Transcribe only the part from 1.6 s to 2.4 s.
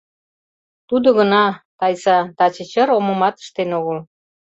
Тайса,